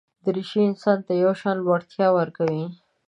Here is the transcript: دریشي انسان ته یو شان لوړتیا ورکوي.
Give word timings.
دریشي 0.25 0.61
انسان 0.69 0.97
ته 1.05 1.13
یو 1.23 1.31
شان 1.41 1.55
لوړتیا 1.65 2.07
ورکوي. 2.17 2.65